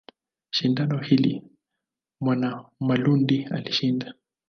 Shindano 0.49 0.97
hili 0.97 1.43
Mwanamalundi 2.21 3.43
alishinda. 3.51 4.13